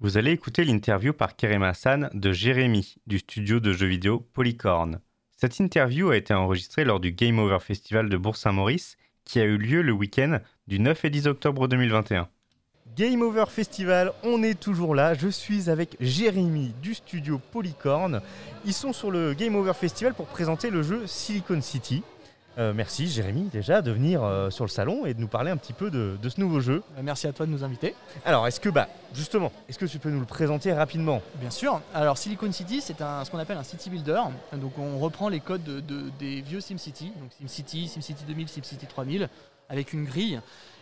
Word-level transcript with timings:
Vous 0.00 0.18
allez 0.18 0.32
écouter 0.32 0.64
l'interview 0.64 1.14
par 1.14 1.36
Kerem 1.36 1.62
Hassan 1.62 2.10
de 2.12 2.32
Jérémy 2.32 2.96
du 3.06 3.18
studio 3.18 3.58
de 3.58 3.72
jeux 3.72 3.86
vidéo 3.86 4.20
Polycorn. 4.34 5.00
Cette 5.36 5.60
interview 5.60 6.10
a 6.10 6.16
été 6.16 6.34
enregistrée 6.34 6.84
lors 6.84 7.00
du 7.00 7.12
Game 7.12 7.38
Over 7.38 7.60
Festival 7.60 8.10
de 8.10 8.16
Bourg-Saint-Maurice 8.18 8.98
qui 9.24 9.40
a 9.40 9.44
eu 9.44 9.56
lieu 9.56 9.80
le 9.80 9.92
week-end 9.92 10.40
du 10.66 10.78
9 10.78 11.06
et 11.06 11.10
10 11.10 11.26
octobre 11.26 11.68
2021. 11.68 12.28
Game 13.00 13.22
Over 13.22 13.46
Festival, 13.48 14.12
on 14.24 14.42
est 14.42 14.60
toujours 14.60 14.94
là. 14.94 15.14
Je 15.14 15.28
suis 15.28 15.70
avec 15.70 15.96
Jérémy 16.00 16.74
du 16.82 16.92
studio 16.92 17.40
Polycorn. 17.50 18.20
Ils 18.66 18.74
sont 18.74 18.92
sur 18.92 19.10
le 19.10 19.32
Game 19.32 19.56
Over 19.56 19.72
Festival 19.72 20.12
pour 20.12 20.26
présenter 20.26 20.68
le 20.68 20.82
jeu 20.82 21.06
Silicon 21.06 21.62
City. 21.62 22.02
Euh, 22.58 22.74
merci 22.74 23.08
Jérémy 23.08 23.44
déjà 23.44 23.80
de 23.80 23.90
venir 23.90 24.22
euh, 24.22 24.50
sur 24.50 24.66
le 24.66 24.68
salon 24.68 25.06
et 25.06 25.14
de 25.14 25.20
nous 25.20 25.28
parler 25.28 25.50
un 25.50 25.56
petit 25.56 25.72
peu 25.72 25.90
de, 25.90 26.18
de 26.22 26.28
ce 26.28 26.38
nouveau 26.40 26.60
jeu. 26.60 26.82
Euh, 26.98 27.00
Merci 27.02 27.26
à 27.26 27.32
toi 27.32 27.46
de 27.46 27.50
nous 27.50 27.64
inviter. 27.64 27.94
Alors 28.26 28.46
est-ce 28.46 28.60
que 28.60 28.68
bah 28.68 28.86
justement, 29.14 29.50
est-ce 29.70 29.78
que 29.78 29.86
tu 29.86 29.98
peux 29.98 30.10
nous 30.10 30.20
le 30.20 30.26
présenter 30.26 30.70
rapidement? 30.74 31.22
Bien 31.36 31.48
sûr. 31.48 31.80
Alors 31.94 32.18
Silicon 32.18 32.52
City, 32.52 32.82
c'est 32.82 33.00
un, 33.00 33.24
ce 33.24 33.30
qu'on 33.30 33.38
appelle 33.38 33.56
un 33.56 33.62
city 33.64 33.88
builder. 33.88 34.20
Donc 34.52 34.78
on 34.78 34.98
reprend 34.98 35.30
les 35.30 35.40
codes 35.40 35.64
de- 35.64 35.80
de- 35.80 36.10
des 36.18 36.42
vieux 36.42 36.60
SimCity, 36.60 37.12
donc 37.18 37.30
SimCity, 37.38 37.88
SimCity 37.88 38.24
2000, 38.28 38.48
SimCity 38.50 38.84
3000, 38.86 39.30
avec 39.70 39.94
une 39.94 40.04
grille. 40.04 40.38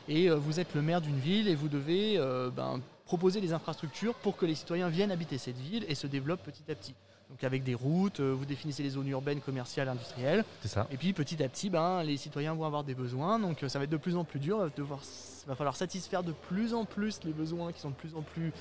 Et 0.08 0.30
euh, 0.30 0.36
vous 0.36 0.60
êtes 0.60 0.74
le 0.74 0.82
maire 0.82 1.00
d'une 1.00 1.18
ville 1.18 1.48
et 1.48 1.54
vous 1.54 1.68
devez 1.68 2.14
euh, 2.16 2.50
ben, 2.50 2.80
proposer 3.04 3.40
des 3.40 3.52
infrastructures 3.52 4.14
pour 4.14 4.36
que 4.36 4.46
les 4.46 4.54
citoyens 4.54 4.88
viennent 4.88 5.10
habiter 5.10 5.38
cette 5.38 5.58
ville 5.58 5.84
et 5.88 5.94
se 5.94 6.06
développent 6.06 6.42
petit 6.42 6.70
à 6.70 6.74
petit. 6.74 6.94
Donc 7.30 7.44
avec 7.44 7.62
des 7.62 7.74
routes, 7.74 8.20
euh, 8.20 8.32
vous 8.32 8.46
définissez 8.46 8.82
les 8.82 8.90
zones 8.90 9.08
urbaines, 9.08 9.40
commerciales, 9.40 9.88
industrielles. 9.88 10.44
C'est 10.62 10.68
ça. 10.68 10.86
Et 10.90 10.96
puis 10.96 11.12
petit 11.12 11.42
à 11.42 11.48
petit, 11.48 11.68
ben, 11.68 12.02
les 12.02 12.16
citoyens 12.16 12.54
vont 12.54 12.64
avoir 12.64 12.84
des 12.84 12.94
besoins, 12.94 13.38
donc 13.38 13.64
ça 13.68 13.78
va 13.78 13.84
être 13.84 13.90
de 13.90 13.98
plus 13.98 14.16
en 14.16 14.24
plus 14.24 14.40
dur, 14.40 14.58
va, 14.58 14.70
devoir, 14.74 15.00
va 15.46 15.54
falloir 15.54 15.76
satisfaire 15.76 16.22
de 16.22 16.32
plus 16.32 16.72
en 16.72 16.86
plus 16.86 17.20
les 17.24 17.32
besoins 17.32 17.72
qui 17.72 17.80
sont 17.80 17.90
de 17.90 17.94
plus 17.94 18.14
en 18.14 18.22
plus 18.22 18.52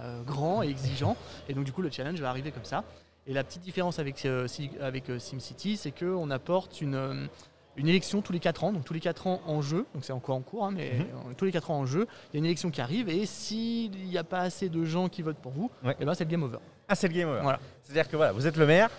euh, 0.00 0.22
grands 0.22 0.62
et 0.62 0.68
exigeants. 0.68 1.16
Et 1.48 1.54
donc 1.54 1.64
du 1.64 1.72
coup, 1.72 1.82
le 1.82 1.90
challenge 1.90 2.20
va 2.20 2.30
arriver 2.30 2.50
comme 2.50 2.64
ça. 2.64 2.82
Et 3.26 3.32
la 3.32 3.44
petite 3.44 3.62
différence 3.62 3.98
avec, 3.98 4.24
euh, 4.24 4.48
avec 4.80 5.10
euh, 5.10 5.18
SimCity, 5.18 5.76
c'est 5.76 5.92
qu'on 5.92 6.30
apporte 6.30 6.80
une, 6.80 7.28
une 7.76 7.88
élection 7.88 8.20
tous 8.22 8.32
les 8.32 8.38
4 8.40 8.64
ans, 8.64 8.72
donc 8.72 8.84
tous 8.84 8.92
les 8.94 9.00
4 9.00 9.26
ans 9.26 9.40
en 9.46 9.62
jeu, 9.62 9.86
donc 9.94 10.04
c'est 10.04 10.12
encore 10.12 10.36
en 10.36 10.40
cours, 10.42 10.66
hein, 10.66 10.70
mais 10.74 10.92
Mhm. 10.94 11.00
euh, 11.30 11.32
tous 11.36 11.44
les 11.46 11.52
4 11.52 11.70
ans 11.70 11.78
en 11.80 11.86
jeu, 11.86 12.06
il 12.32 12.34
y 12.34 12.36
a 12.36 12.38
une 12.40 12.44
élection 12.44 12.70
qui 12.70 12.80
arrive, 12.80 13.08
et 13.08 13.24
s'il 13.26 13.90
n'y 13.92 14.18
a 14.18 14.24
pas 14.24 14.40
assez 14.40 14.68
de 14.68 14.84
gens 14.84 15.08
qui 15.08 15.22
votent 15.22 15.38
pour 15.38 15.52
vous, 15.52 15.70
Ouais. 15.84 15.96
et 16.00 16.04
ben 16.04 16.14
c'est 16.14 16.24
le 16.24 16.30
game 16.30 16.42
over. 16.42 16.58
Ah 16.88 16.94
c'est 16.94 17.08
le 17.08 17.14
Game 17.14 17.28
Over. 17.30 17.40
Voilà. 17.42 17.58
C'est-à-dire 17.80 18.06
que 18.06 18.16
voilà, 18.16 18.32
vous 18.32 18.46
êtes 18.46 18.56
le 18.58 18.66
maire, 18.66 18.90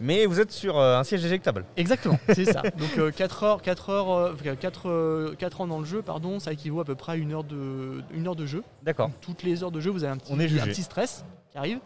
mais 0.00 0.24
vous 0.24 0.40
êtes 0.40 0.52
sur 0.52 0.78
euh, 0.78 0.96
un 0.98 1.04
siège 1.04 1.22
éjectable. 1.22 1.66
Exactement, 1.76 2.18
c'est 2.34 2.46
ça. 2.46 2.62
Donc 2.62 3.12
4 3.14 3.42
heures, 3.42 3.60
4 3.60 3.90
heures, 3.90 4.10
euh, 4.10 5.34
4, 5.36 5.60
ans 5.60 5.66
dans 5.66 5.78
le 5.80 5.84
jeu, 5.84 6.00
pardon, 6.00 6.38
ça 6.38 6.52
équivaut 6.54 6.80
à 6.80 6.84
peu 6.86 6.94
près 6.94 7.12
à 7.12 7.16
une 7.16 7.32
heure 7.34 7.44
de, 7.44 8.02
une 8.14 8.26
heure 8.26 8.36
de 8.36 8.46
jeu. 8.46 8.62
D'accord. 8.82 9.10
Toutes 9.20 9.42
les 9.42 9.62
heures 9.62 9.72
de 9.72 9.80
jeu, 9.80 9.90
vous 9.90 10.02
avez 10.04 10.12
un 10.14 10.16
petit, 10.16 10.32
On 10.32 10.40
est 10.40 10.44
un 10.44 10.48
jugé. 10.48 10.70
petit 10.70 10.82
stress 10.82 11.26
qui 11.50 11.58
arrive. 11.58 11.78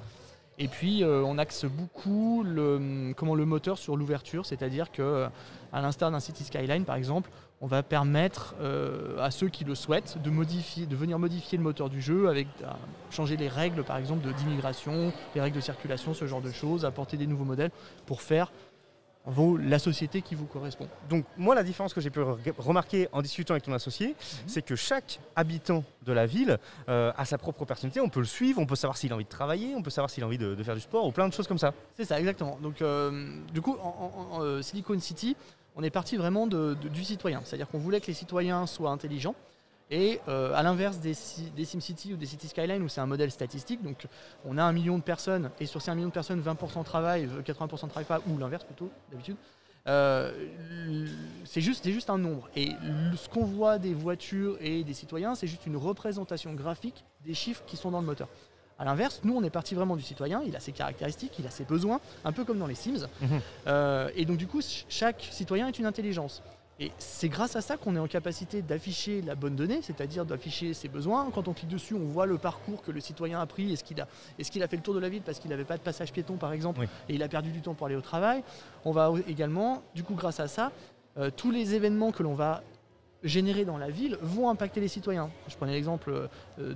Et 0.59 0.69
puis 0.69 1.03
euh, 1.03 1.23
on 1.23 1.39
axe 1.39 1.67
beaucoup 1.67 2.43
le, 2.43 3.13
comment, 3.15 3.35
le 3.35 3.45
moteur 3.45 3.77
sur 3.77 3.97
l'ouverture, 3.97 4.47
c'est-à-dire 4.47 4.91
que 4.91 5.03
euh, 5.03 5.29
à 5.73 5.83
l'instar 5.83 6.11
d'un 6.11 6.21
City 6.21 6.45
Skyline 6.45 6.85
par 6.85 6.97
exemple, 6.97 7.31
on 7.61 7.67
va 7.67 7.83
permettre 7.83 8.55
euh, 8.61 9.19
à 9.19 9.31
ceux 9.31 9.49
qui 9.49 9.65
le 9.65 9.75
souhaitent 9.75 10.19
de, 10.23 10.31
venir 10.97 11.19
modifier 11.19 11.59
le 11.59 11.63
moteur 11.63 11.91
du 11.91 12.01
jeu 12.01 12.29
avec 12.29 12.47
changer 13.11 13.37
les 13.37 13.49
règles 13.49 13.83
par 13.85 13.99
exemple 13.99 14.27
d'immigration, 14.33 15.13
les 15.35 15.41
règles 15.41 15.57
de 15.57 15.63
circulation, 15.63 16.15
ce 16.15 16.27
genre 16.27 16.43
de 16.43 16.51
choses, 16.51 16.85
apporter 16.87 17.19
des 17.19 17.27
nouveaux 17.27 17.45
modèles 17.45 17.71
pour 18.07 18.23
faire 18.23 18.51
vos- 19.27 19.57
la 19.57 19.79
société 19.79 20.23
qui 20.23 20.35
vous 20.35 20.47
correspond. 20.47 20.89
Donc 21.09 21.25
moi 21.37 21.55
la 21.55 21.63
différence 21.65 21.93
que 21.93 22.01
j'ai 22.01 22.11
pu 22.11 22.21
re- 22.21 22.39
remarquer 22.59 23.09
en 23.13 23.23
discutant 23.23 23.55
avec 23.55 23.65
ton 23.65 23.73
associé, 23.73 24.15
c'est 24.47 24.63
que 24.63 24.77
chaque 24.77 25.19
habitant 25.35 25.85
de 26.05 26.13
la 26.13 26.27
ville 26.27 26.59
euh, 26.89 27.13
a 27.17 27.25
sa 27.25 27.37
propre 27.39 27.65
personnalité, 27.65 28.01
on 28.01 28.09
peut 28.09 28.21
le 28.21 28.27
suivre, 28.27 28.61
on 28.61 28.67
peut 28.67 28.77
savoir 28.77 28.97
s'il 28.97 29.13
a 29.13 29.15
envie 29.17 29.25
de 29.25 29.29
travailler, 29.29 29.75
on 29.75 29.83
peut 29.83 29.91
savoir 29.91 30.11
s'il 30.11 30.23
a 30.23 30.27
envie 30.27 30.39
de, 30.39 30.55
de 30.55 30.63
faire 30.63 30.75
du 30.77 30.81
sport 30.81 31.07
ou 31.07 31.13
plein 31.13 31.29
de 31.29 31.33
choses 31.35 31.47
comme 31.49 31.59
ça. 31.59 31.75
C'est 31.97 32.05
ça, 32.05 32.19
exactement. 32.19 32.59
Donc, 32.63 32.81
euh, 32.83 33.37
du 33.53 33.61
coup, 33.61 33.77
en, 33.83 33.89
en- 34.33 34.37
en, 34.37 34.43
euh, 34.43 34.63
Silicon 34.63 34.99
City, 35.01 35.37
on 35.75 35.83
est 35.83 35.91
parti 35.91 36.17
vraiment 36.17 36.47
de- 36.47 36.75
de- 36.81 36.89
du 36.89 37.05
citoyen. 37.05 37.41
C'est-à-dire 37.45 37.69
qu'on 37.69 37.79
voulait 37.79 38.01
que 38.01 38.07
les 38.07 38.15
citoyens 38.15 38.67
soient 38.67 38.91
intelligents. 38.91 39.35
Et 39.91 40.21
euh, 40.29 40.53
à 40.55 40.63
l'inverse 40.65 40.99
des, 40.99 41.15
des 41.55 41.65
SimCity 41.65 42.13
ou 42.13 42.17
des 42.17 42.27
City 42.27 42.49
Skyline, 42.49 42.83
où 42.83 42.89
c'est 42.89 43.01
un 43.01 43.07
modèle 43.07 43.31
statistique, 43.31 43.83
donc 43.85 44.07
on 44.45 44.59
a 44.59 44.65
un 44.65 44.73
million 44.73 44.99
de 44.99 45.03
personnes, 45.03 45.51
et 45.61 45.67
sur 45.67 45.81
ces 45.81 45.91
un 45.91 45.95
million 45.95 46.09
de 46.09 46.13
personnes, 46.15 46.41
20% 46.43 46.83
travaillent, 46.85 47.27
euh, 47.27 47.43
80% 47.43 47.85
ne 47.85 47.91
travaillent 47.91 48.05
pas, 48.05 48.21
ou 48.29 48.37
l'inverse 48.39 48.65
plutôt, 48.65 48.91
d'habitude. 49.13 49.37
Euh, 49.89 50.33
c'est 51.45 51.61
juste, 51.61 51.89
juste 51.89 52.11
un 52.11 52.19
nombre. 52.19 52.49
Et 52.57 52.71
ce 53.17 53.29
qu'on 53.29 53.45
voit 53.45 53.79
des 53.79 53.95
voitures 53.95 54.57
et 54.61 54.83
des 54.83 54.95
citoyens, 54.95 55.37
c'est 55.37 55.47
juste 55.47 55.67
une 55.67 55.77
représentation 55.77 56.53
graphique 56.55 57.05
des 57.25 57.35
chiffres 57.35 57.63
qui 57.67 57.77
sont 57.77 57.93
dans 57.93 58.01
le 58.01 58.07
moteur. 58.07 58.27
A 58.81 58.85
l'inverse, 58.85 59.21
nous, 59.25 59.35
on 59.37 59.43
est 59.45 59.51
parti 59.51 59.75
vraiment 59.77 59.95
du 59.97 60.03
citoyen, 60.03 60.43
il 60.45 60.55
a 60.57 60.61
ses 60.61 60.73
caractéristiques, 60.73 61.33
il 61.39 61.47
a 61.47 61.51
ses 61.51 61.65
besoins, 61.65 62.01
un 62.25 62.33
peu 62.33 62.45
comme 62.45 62.59
dans 62.59 62.67
les 62.67 62.75
Sims. 62.75 63.07
Mhm. 63.23 63.41
Euh, 63.69 64.11
et 64.17 64.25
donc, 64.25 64.37
du 64.37 64.49
coup, 64.49 64.61
ch- 64.61 64.85
chaque 64.89 65.27
citoyen 65.31 65.69
est 65.69 65.79
une 65.79 65.87
intelligence. 65.87 66.43
Et 66.79 66.93
c'est 66.99 67.31
grâce 67.31 67.57
à 67.57 67.63
ça 67.63 67.79
qu'on 67.79 67.97
est 67.97 67.99
en 67.99 68.07
capacité 68.07 68.61
d'afficher 68.61 69.23
la 69.23 69.35
bonne 69.35 69.57
donnée, 69.57 69.81
c'est-à-dire 69.81 70.27
d'afficher 70.27 70.75
ses 70.75 70.89
besoins. 70.89 71.31
Quand 71.35 71.49
on 71.49 71.55
clique 71.55 71.71
dessus, 71.71 71.95
on 71.95 72.05
voit 72.07 72.27
le 72.27 72.37
parcours 72.37 72.83
que 72.83 72.91
le 72.91 73.01
citoyen 73.01 73.41
a 73.41 73.47
pris. 73.47 73.73
Est-ce 73.73 73.83
qu'il 73.83 73.99
a, 74.01 74.07
est 74.39 74.51
qu'il 74.51 74.63
a 74.63 74.69
fait 74.69 74.77
le 74.77 74.83
tour 74.83 74.95
de 74.95 75.01
la 75.01 75.09
ville 75.09 75.23
parce 75.23 75.39
qu'il 75.39 75.49
n'avait 75.49 75.65
pas 75.65 75.79
de 75.79 75.83
passage 75.83 76.13
piéton, 76.13 76.37
par 76.37 76.53
exemple, 76.53 76.81
Oui. 76.81 76.87
et 77.09 77.15
il 77.15 77.23
a 77.23 77.29
perdu 77.29 77.51
du 77.51 77.63
temps 77.63 77.73
pour 77.73 77.87
aller 77.87 77.97
au 77.97 78.03
travail? 78.03 78.43
On 78.85 78.93
va 78.93 79.11
également, 79.27 79.83
du 79.95 80.03
coup, 80.03 80.15
grâce 80.15 80.39
à 80.39 80.49
ça, 80.49 80.71
euh, 81.17 81.31
tous 81.35 81.51
les 81.51 81.75
événements 81.75 82.13
que 82.13 82.23
l'on 82.23 82.35
va 82.35 82.63
générer 83.23 83.65
dans 83.65 83.79
la 83.79 83.89
ville 83.89 84.19
vont 84.21 84.51
impacter 84.51 84.81
les 84.81 84.89
citoyens. 84.89 85.31
Je 85.49 85.57
prenais 85.57 85.73
l'exemple, 85.73 86.29
euh, 86.59 86.75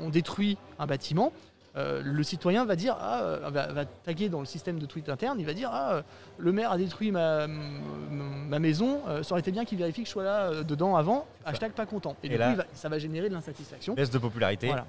on 0.00 0.10
détruit 0.10 0.58
un 0.78 0.86
bâtiment, 0.86 1.32
euh, 1.76 2.00
le 2.04 2.22
citoyen 2.22 2.64
va 2.64 2.76
dire, 2.76 2.96
ah, 3.00 3.20
euh, 3.22 3.50
va, 3.50 3.66
va 3.72 3.84
taguer 3.84 4.28
dans 4.28 4.40
le 4.40 4.46
système 4.46 4.78
de 4.78 4.86
tweet 4.86 5.08
interne, 5.08 5.40
il 5.40 5.46
va 5.46 5.54
dire, 5.54 5.70
ah, 5.72 5.94
euh, 5.94 6.02
le 6.38 6.52
maire 6.52 6.70
a 6.70 6.78
détruit 6.78 7.10
ma, 7.10 7.46
maison, 8.58 9.00
euh, 9.08 9.22
ça 9.22 9.32
aurait 9.32 9.40
été 9.40 9.50
bien 9.52 9.64
qu'il 9.64 9.78
vérifie 9.78 10.02
que 10.02 10.06
je 10.06 10.12
sois 10.12 10.24
là 10.24 10.42
euh, 10.50 10.62
dedans 10.62 10.96
avant, 10.96 11.26
hashtag 11.44 11.72
pas 11.72 11.86
content. 11.86 12.16
Et, 12.22 12.26
Et 12.26 12.30
du 12.30 12.36
là- 12.38 12.50
coup, 12.52 12.56
va- 12.58 12.64
ça 12.74 12.88
va 12.88 12.98
générer 12.98 13.28
de 13.28 13.34
l'insatisfaction. 13.34 13.94
Baisse 13.94 14.10
de 14.10 14.18
popularité. 14.18 14.68
Voilà. 14.68 14.86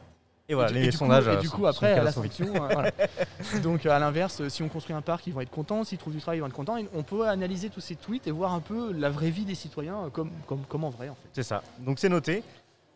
Et 0.47 0.53
voilà, 0.53 0.69
et, 0.69 0.73
du- 0.73 0.79
les 0.81 0.85
et 0.85 0.91
du 0.91 0.97
sondages. 0.97 1.23
coup, 1.25 1.31
et 1.31 1.37
du 1.37 1.49
coup, 1.49 1.61
sont 1.61 1.65
après, 1.65 1.93
à 1.93 2.03
la 2.03 2.11
sanction, 2.11 2.45
euh, 2.53 2.67
voilà. 2.71 2.91
Donc, 3.63 3.83
à 3.87 3.97
l'inverse, 3.97 4.47
si 4.49 4.61
on 4.61 4.69
construit 4.69 4.95
un 4.95 5.01
parc, 5.01 5.25
ils 5.25 5.33
vont 5.33 5.41
être 5.41 5.49
contents. 5.49 5.83
S'ils 5.83 5.97
trouvent 5.97 6.13
du 6.13 6.21
travail, 6.21 6.37
ils 6.37 6.41
vont 6.41 6.47
être 6.47 6.53
contents. 6.53 6.77
Et 6.77 6.87
on 6.93 7.01
peut 7.01 7.27
analyser 7.27 7.69
tous 7.69 7.79
ces 7.81 7.95
tweets 7.95 8.27
et 8.27 8.31
voir 8.31 8.53
un 8.53 8.59
peu 8.59 8.93
la 8.93 9.09
vraie 9.09 9.31
vie 9.31 9.43
des 9.45 9.55
citoyens 9.55 10.11
comme, 10.13 10.29
comme, 10.45 10.61
comme 10.69 10.83
en 10.83 10.91
vrai, 10.91 11.09
en 11.09 11.15
fait. 11.15 11.29
C'est 11.33 11.41
ça. 11.41 11.63
Donc 11.79 11.97
c'est 11.97 12.09
noté. 12.09 12.43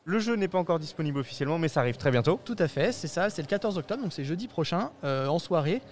Le 0.10 0.18
jeu 0.18 0.36
n'est 0.36 0.48
pas 0.48 0.58
encore 0.58 0.80
disponible 0.80 1.20
officiellement, 1.20 1.60
mais 1.60 1.68
ça 1.68 1.82
arrive 1.82 1.96
très 1.98 2.10
bientôt. 2.10 2.40
Tout 2.44 2.56
à 2.58 2.68
fait, 2.68 2.92
c'est 2.92 3.08
ça. 3.08 3.30
C'est 3.30 3.44
le 3.44 3.48
14 3.48 3.78
octobre, 3.78 4.02
donc 4.02 4.12
c'est 4.12 4.24
jeudi 4.24 4.48
prochain, 4.48 4.90
euh, 5.04 5.28
en 5.28 5.38
soirée. 5.38 5.84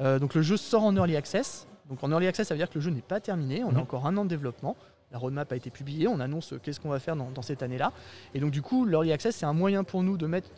Euh, 0.00 0.18
donc, 0.18 0.34
le 0.34 0.40
jeu 0.40 0.56
sort 0.56 0.82
en 0.84 0.96
early 0.96 1.14
access. 1.14 1.66
Donc, 1.90 2.02
en 2.02 2.10
early 2.10 2.26
access, 2.26 2.48
ça 2.48 2.54
veut 2.54 2.58
dire 2.58 2.70
que 2.70 2.76
le 2.76 2.80
jeu 2.80 2.90
n'est 2.90 3.02
pas 3.02 3.20
terminé. 3.20 3.62
On 3.64 3.72
Mhm. 3.72 3.76
a 3.76 3.80
encore 3.80 4.06
un 4.06 4.16
an 4.16 4.24
de 4.24 4.30
développement. 4.30 4.76
La 5.12 5.18
roadmap 5.18 5.52
a 5.52 5.56
été 5.56 5.68
publiée. 5.68 6.08
On 6.08 6.20
annonce 6.20 6.54
euh, 6.54 6.58
qu'est-ce 6.62 6.80
qu'on 6.80 6.88
va 6.88 7.00
faire 7.00 7.16
dans, 7.16 7.30
dans 7.30 7.42
cette 7.42 7.62
année-là. 7.62 7.92
Et 8.32 8.40
donc, 8.40 8.50
du 8.50 8.62
coup, 8.62 8.86
l'early 8.86 9.12
access, 9.12 9.36
c'est 9.36 9.46
un 9.46 9.52
moyen 9.52 9.84
pour 9.84 10.02
nous 10.02 10.16
de 10.16 10.26
mettre 10.26 10.48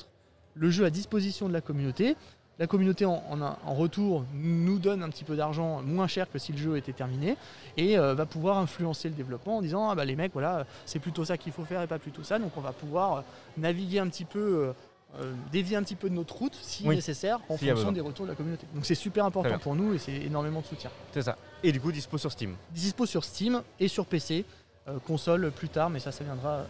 le 0.54 0.70
jeu 0.70 0.84
à 0.84 0.90
disposition 0.90 1.48
de 1.48 1.52
la 1.52 1.60
communauté. 1.60 2.16
La 2.58 2.66
communauté, 2.66 3.04
en, 3.04 3.22
en 3.30 3.41
un- 3.41 3.56
en 3.64 3.74
retour, 3.74 4.24
nous 4.34 4.78
donne 4.78 5.02
un 5.02 5.08
petit 5.10 5.22
peu 5.24 5.36
d'argent 5.36 5.80
moins 5.82 6.08
cher 6.08 6.28
que 6.30 6.38
si 6.38 6.52
le 6.52 6.58
jeu 6.58 6.76
était 6.76 6.92
terminé 6.92 7.36
et 7.76 7.96
euh, 7.98 8.14
va 8.14 8.26
pouvoir 8.26 8.58
influencer 8.58 9.08
le 9.08 9.14
développement 9.14 9.58
en 9.58 9.62
disant 9.62 9.88
ah 9.91 9.94
bah 9.94 10.04
les 10.04 10.16
mecs 10.16 10.32
voilà 10.32 10.66
c'est 10.84 10.98
plutôt 10.98 11.24
ça 11.24 11.36
qu'il 11.38 11.52
faut 11.52 11.64
faire 11.64 11.82
et 11.82 11.86
pas 11.86 11.98
plutôt 12.00 12.24
ça. 12.24 12.38
Donc 12.41 12.50
on 12.56 12.60
va 12.60 12.72
pouvoir 12.72 13.16
euh, 13.19 13.20
naviguer 13.58 14.00
un 14.00 14.08
petit 14.08 14.24
peu 14.24 14.72
euh, 15.20 15.32
dévier 15.52 15.76
un 15.76 15.82
petit 15.84 15.94
peu 15.94 16.10
de 16.10 16.14
notre 16.14 16.36
route 16.36 16.58
si 16.60 16.82
Oui, 16.86 16.96
nécessaire 16.96 17.38
en 17.48 17.56
fonction 17.56 17.92
des 17.92 18.00
retours 18.00 18.26
de 18.26 18.30
la 18.32 18.36
communauté. 18.36 18.66
Donc 18.75 18.84
c'est 18.84 18.94
super 18.96 19.25
important 19.25 19.58
pour 19.58 19.76
nous 19.76 19.94
et 19.94 19.99
c'est 19.99 20.12
énormément 20.16 20.60
de 20.60 20.66
soutien. 20.66 20.90
C'est 21.14 21.22
ça. 21.22 21.37
Et 21.62 21.70
du 21.72 21.81
coup, 21.81 21.93
dispo 21.93 22.19
sur 22.19 22.32
Steam. 22.32 22.56
dispo 22.72 23.06
sur 23.06 23.25
Steam 23.25 23.62
et 23.78 23.87
sur 23.88 24.05
PC 24.05 24.44
euh, 24.88 24.99
console 25.06 25.50
plus 25.52 25.69
tard 25.69 25.90
mais 25.90 26.00
ça 26.00 26.10
ça 26.10 26.25
viendra 26.25 26.64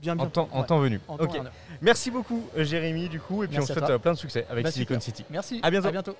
bien 0.00 0.16
bien 0.16 0.24
En 0.26 0.28
temps, 0.30 0.48
en 0.52 0.60
ouais, 0.60 0.66
temps 0.66 0.78
venu. 0.78 1.00
en 1.08 1.16
ok. 1.16 1.40
Merci 1.80 2.10
beaucoup, 2.10 2.44
euh, 2.56 2.64
Jérémy, 2.64 3.08
du 3.08 3.20
coup. 3.20 3.42
Et 3.42 3.46
puis 3.48 3.56
Merci 3.56 3.72
on 3.72 3.74
souhaite 3.74 3.86
toi. 3.86 3.94
euh, 3.94 3.98
plein 3.98 4.12
de 4.12 4.18
succès 4.18 4.46
avec 4.50 4.64
Bah, 4.64 4.70
Silicon 4.70 4.94
super. 4.94 5.02
City. 5.02 5.24
merci 5.30 5.60
À 5.62 5.70
bientôt. 5.70 5.88
à 5.88 5.92
bientôt 5.92 6.16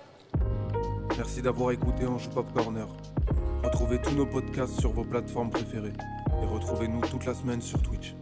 Merci 1.17 1.43
d'avoir 1.43 1.73
écouté 1.73 2.07
Anjou 2.07 2.31
Pop 2.31 2.47
Corner. 2.55 2.87
Retrouvez 3.65 4.01
tous 4.01 4.15
nos 4.15 4.27
podcasts 4.27 4.79
sur 4.79 4.93
vos 4.93 5.05
plateformes 5.05 5.51
préférées 5.51 5.93
et 6.43 6.47
retrouvez-nous 6.47 7.01
toute 7.03 7.25
la 7.25 7.35
semaine 7.35 7.61
sur 7.61 7.83
Twitch. 7.83 8.15